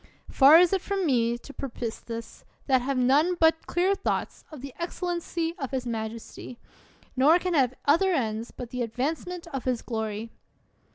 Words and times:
Far 0.31 0.57
is 0.57 0.73
it 0.73 0.81
Irom 0.81 1.05
me 1.05 1.37
to 1.37 1.53
purpose 1.53 1.99
this, 1.99 2.43
that 2.65 2.81
have 2.81 2.97
none 2.97 3.35
but 3.35 3.67
clear 3.67 3.93
thoughts 3.93 4.43
of 4.51 4.61
the 4.61 4.73
excellency 4.79 5.53
of 5.59 5.69
his 5.69 5.85
majesty, 5.85 6.57
nor 7.15 7.37
can 7.37 7.53
have 7.53 7.75
other 7.85 8.11
ends 8.11 8.49
but 8.49 8.71
the 8.71 8.81
advancement 8.81 9.45
of 9.53 9.65
his 9.65 9.83
glory. 9.83 10.31